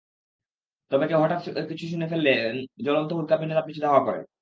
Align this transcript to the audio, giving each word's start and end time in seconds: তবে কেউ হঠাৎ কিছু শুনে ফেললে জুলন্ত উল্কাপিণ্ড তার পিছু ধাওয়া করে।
তবে 0.91 1.05
কেউ 1.07 1.19
হঠাৎ 1.23 1.39
কিছু 1.69 1.85
শুনে 1.87 2.05
ফেললে 2.11 2.31
জুলন্ত 2.85 3.09
উল্কাপিণ্ড 3.13 3.51
তার 3.53 3.67
পিছু 3.67 3.81
ধাওয়া 3.81 4.01
করে। 4.07 4.21